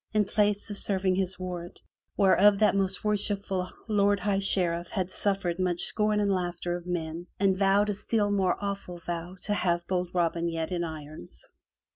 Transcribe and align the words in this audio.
in 0.15 0.25
place 0.25 0.71
of 0.71 0.77
serving 0.79 1.13
his 1.13 1.37
warrant, 1.37 1.79
whereof 2.17 2.57
that 2.57 2.75
most 2.75 3.03
worshipful 3.03 3.69
Lord 3.87 4.19
High 4.21 4.39
Sheriff 4.39 4.87
had 4.89 5.11
suffered 5.11 5.59
much 5.59 5.81
scorn 5.83 6.19
and 6.19 6.31
laughter 6.31 6.75
of 6.75 6.87
men, 6.87 7.27
and 7.39 7.55
vowed 7.55 7.89
a 7.91 7.93
still 7.93 8.31
more 8.31 8.57
awful 8.59 8.97
vow 8.97 9.35
to 9.43 9.53
have 9.53 9.85
bold 9.85 10.09
Robin 10.11 10.45
Hood 10.45 10.53
yet 10.53 10.71
in 10.71 10.83
irons! 10.83 11.47